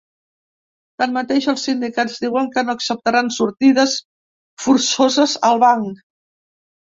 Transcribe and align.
Tanmateix, 1.01 1.47
els 1.51 1.65
sindicats 1.67 2.15
diuen 2.23 2.49
que 2.55 2.63
no 2.69 2.75
acceptaran 2.77 3.29
sortides 3.37 3.93
forçoses 4.65 5.37
al 5.51 5.63
banc. 5.67 6.03